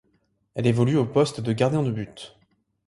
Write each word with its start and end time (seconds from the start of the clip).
Elle 0.55 0.65
évolue 0.65 0.97
au 0.97 1.05
poste 1.05 1.41
de 1.41 1.53
Gardien 1.53 1.83
de 1.83 1.91
but. 1.91 2.35